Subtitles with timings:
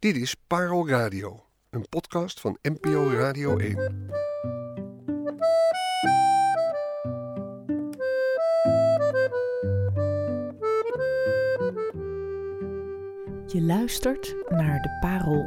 [0.00, 3.76] Dit is Parel Radio, een podcast van NPO Radio 1.
[13.46, 15.44] Je luistert naar de Parel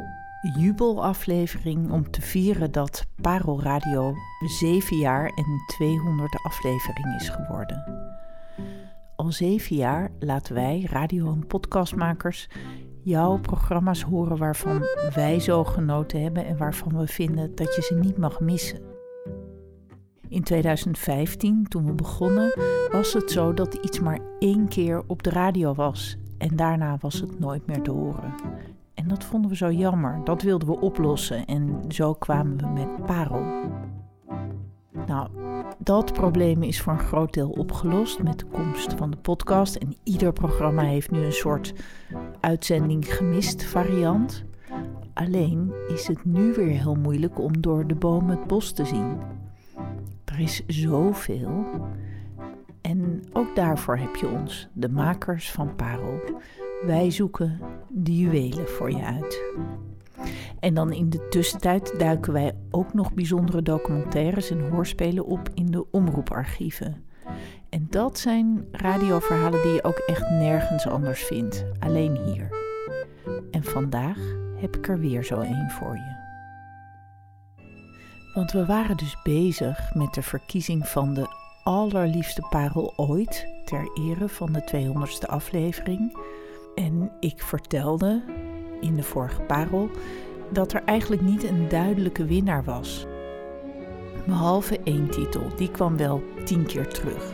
[0.56, 8.04] jubelaflevering om te vieren dat Parel Radio 7 jaar en 200 aflevering is geworden.
[9.16, 12.48] Al zeven jaar laten wij, radio- en podcastmakers,
[13.04, 14.82] jouw programma's horen waarvan
[15.14, 18.80] wij zo genoten hebben en waarvan we vinden dat je ze niet mag missen.
[20.28, 22.58] In 2015, toen we begonnen,
[22.92, 27.20] was het zo dat iets maar één keer op de radio was en daarna was
[27.20, 28.34] het nooit meer te horen.
[28.94, 33.06] En dat vonden we zo jammer, dat wilden we oplossen en zo kwamen we met
[33.06, 33.44] Parel.
[35.06, 35.28] Nou,
[35.78, 39.74] dat probleem is voor een groot deel opgelost met de komst van de podcast.
[39.74, 41.74] En ieder programma heeft nu een soort
[42.40, 44.44] uitzending gemist variant.
[45.14, 49.18] Alleen is het nu weer heel moeilijk om door de bomen het bos te zien.
[50.24, 51.64] Er is zoveel.
[52.80, 56.20] En ook daarvoor heb je ons, de makers van Parel.
[56.86, 59.42] Wij zoeken de juwelen voor je uit.
[60.64, 65.66] En dan in de tussentijd duiken wij ook nog bijzondere documentaires en hoorspelen op in
[65.66, 67.04] de omroeparchieven.
[67.68, 72.48] En dat zijn radioverhalen die je ook echt nergens anders vindt, alleen hier.
[73.50, 74.18] En vandaag
[74.56, 76.16] heb ik er weer zo één voor je.
[78.34, 81.26] Want we waren dus bezig met de verkiezing van de
[81.62, 86.18] allerliefste parel ooit, ter ere van de 200ste aflevering.
[86.74, 88.22] En ik vertelde
[88.80, 89.90] in de vorige parel
[90.54, 93.06] dat er eigenlijk niet een duidelijke winnaar was.
[94.26, 97.32] Behalve één titel, die kwam wel tien keer terug.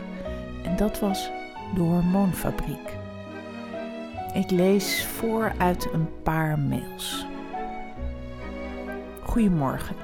[0.63, 1.29] En dat was
[1.75, 2.99] De Hormoonfabriek.
[4.33, 7.25] Ik lees voor uit een paar mails.
[9.21, 9.95] Goedemorgen.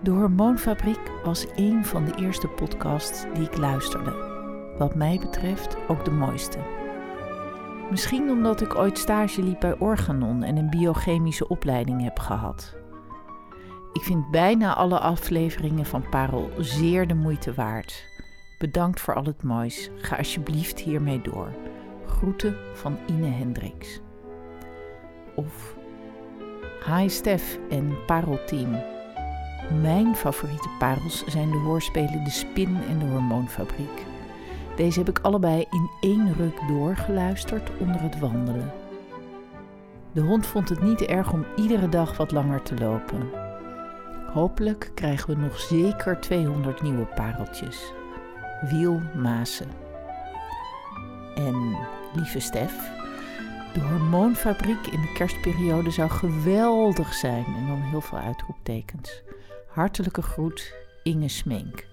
[0.00, 4.14] De Hormoonfabriek was een van de eerste podcasts die ik luisterde.
[4.78, 6.58] Wat mij betreft ook de mooiste.
[7.92, 12.76] Misschien omdat ik ooit stage liep bij Organon en een biochemische opleiding heb gehad.
[13.92, 18.04] Ik vind bijna alle afleveringen van Parel zeer de moeite waard.
[18.58, 19.90] Bedankt voor al het moois.
[19.96, 21.52] Ga alsjeblieft hiermee door.
[22.06, 24.00] Groeten van Ine Hendricks.
[25.34, 25.76] Of
[26.86, 28.70] Hi Stef en Parel Team.
[29.80, 34.04] Mijn favoriete parels zijn de hoorspelen De Spin en de Hormoonfabriek.
[34.76, 38.72] Deze heb ik allebei in één ruk doorgeluisterd onder het wandelen.
[40.12, 43.30] De hond vond het niet erg om iedere dag wat langer te lopen.
[44.32, 47.92] Hopelijk krijgen we nog zeker 200 nieuwe pareltjes.
[48.70, 49.70] Wiel Maasen.
[51.34, 51.76] En
[52.14, 52.90] lieve Stef,
[53.72, 59.22] de hormoonfabriek in de kerstperiode zou geweldig zijn en dan heel veel uitroeptekens.
[59.68, 61.90] Hartelijke groet, Inge Smink.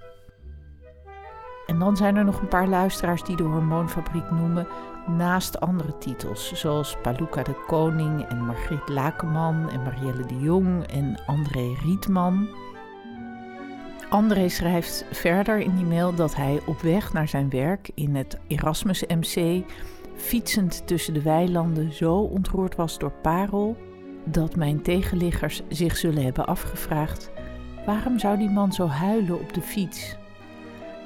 [1.79, 4.67] Dan zijn er nog een paar luisteraars die de Hormoonfabriek noemen,
[5.07, 11.21] naast andere titels, zoals Paluca de Koning en Margriet Lakenman en Marielle de Jong en
[11.25, 12.47] André Rietman.
[14.09, 18.39] André schrijft verder in die mail dat hij op weg naar zijn werk in het
[18.47, 19.63] Erasmus MC,
[20.15, 23.77] fietsend tussen de weilanden, zo ontroerd was door Parel
[24.25, 27.31] dat mijn tegenliggers zich zullen hebben afgevraagd:
[27.85, 30.18] waarom zou die man zo huilen op de fiets?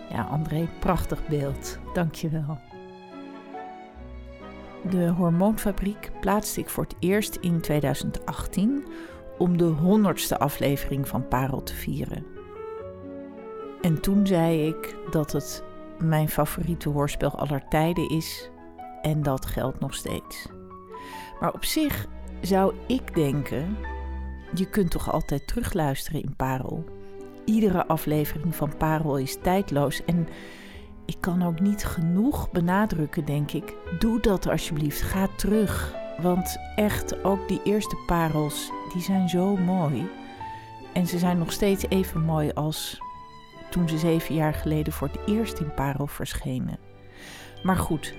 [0.09, 1.79] Ja, André, prachtig beeld.
[1.93, 2.57] Dank je wel.
[4.89, 8.85] De Hormoonfabriek plaatste ik voor het eerst in 2018
[9.37, 12.25] om de honderdste aflevering van Parel te vieren.
[13.81, 15.63] En toen zei ik dat het
[15.99, 18.49] mijn favoriete hoorspel aller tijden is
[19.01, 20.47] en dat geldt nog steeds.
[21.39, 22.07] Maar op zich
[22.41, 23.77] zou ik denken,
[24.53, 26.83] je kunt toch altijd terugluisteren in Parel.
[27.45, 30.27] Iedere aflevering van Parel is tijdloos en
[31.05, 33.75] ik kan ook niet genoeg benadrukken, denk ik.
[33.99, 35.01] Doe dat alsjeblieft.
[35.01, 35.95] Ga terug.
[36.21, 40.09] Want echt, ook die eerste parels, die zijn zo mooi.
[40.93, 43.01] En ze zijn nog steeds even mooi als
[43.69, 46.77] toen ze zeven jaar geleden voor het eerst in Parel verschenen.
[47.63, 48.13] Maar goed,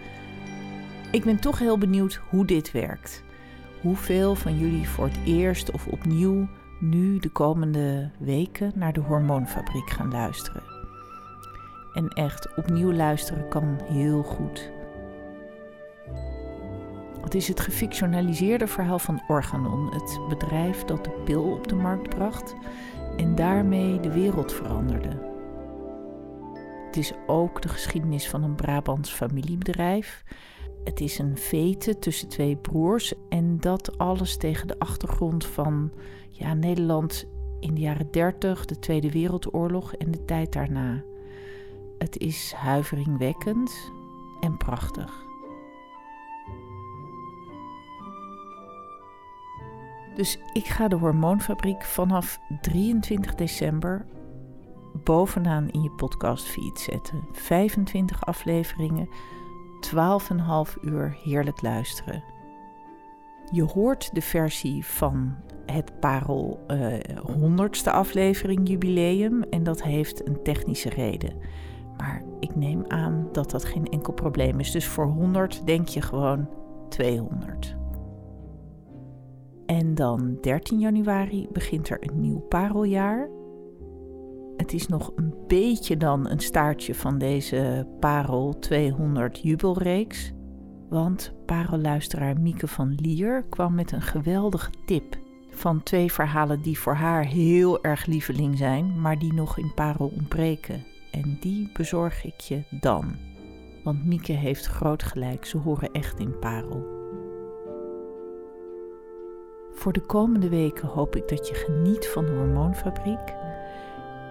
[1.11, 3.25] ik ben toch heel benieuwd hoe dit werkt.
[3.81, 6.49] Hoeveel van jullie voor het eerst of opnieuw
[6.89, 10.63] nu de komende weken naar de Hormoonfabriek gaan luisteren.
[11.95, 14.71] En echt, opnieuw luisteren kan heel goed.
[17.21, 22.09] Het is het gefictionaliseerde verhaal van Organon, het bedrijf dat de pil op de markt
[22.09, 22.55] bracht
[23.17, 25.33] en daarmee de wereld veranderde.
[26.87, 30.25] Het is ook de geschiedenis van een Brabants familiebedrijf
[30.85, 35.93] Het is een vete tussen twee broers en dat alles tegen de achtergrond van
[36.31, 37.27] ja, Nederland
[37.61, 41.03] in de jaren 30, de Tweede Wereldoorlog en de tijd daarna.
[41.99, 43.93] Het is huiveringwekkend
[44.41, 45.25] en prachtig.
[50.15, 54.07] Dus ik ga de Hormoonfabriek vanaf 23 december
[55.05, 57.25] bovenaan in je podcastfeed zetten.
[57.33, 59.09] 25 afleveringen,
[59.87, 62.25] 12,5 uur heerlijk luisteren.
[63.51, 65.35] Je hoort de versie van
[65.67, 71.33] het Parel uh, eh, 100ste aflevering jubileum en dat heeft een technische reden.
[71.97, 74.71] Maar ik neem aan dat dat geen enkel probleem is.
[74.71, 76.49] Dus voor 100 denk je gewoon
[76.89, 77.77] 200.
[79.67, 83.29] En dan 13 januari begint er een nieuw pareljaar.
[84.75, 90.33] Is nog een beetje dan een staartje van deze Parel 200 jubelreeks.
[90.89, 95.19] Want parelluisteraar Mieke van Lier kwam met een geweldige tip
[95.51, 100.13] van twee verhalen die voor haar heel erg lieveling zijn, maar die nog in Parel
[100.17, 100.85] ontbreken.
[101.11, 103.17] En die bezorg ik je dan.
[103.85, 106.87] Want Mieke heeft groot gelijk, ze horen echt in Parel.
[109.73, 113.44] Voor de komende weken hoop ik dat je geniet van de Hormoonfabriek.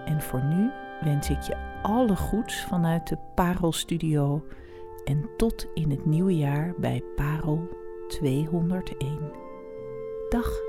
[0.04, 0.70] En voor nu
[1.00, 4.46] wens ik je alle goeds vanuit de Parel Studio
[5.04, 7.68] en tot in het nieuwe jaar bij Parel
[8.08, 9.32] 201.
[10.28, 10.63] Dag!